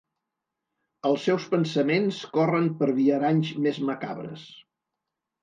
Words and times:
Els 1.09 1.25
seus 1.29 1.45
pensaments 1.51 2.21
corren 2.39 2.71
per 2.81 2.89
viaranys 3.01 3.53
més 3.67 3.79
macabres. 3.93 4.49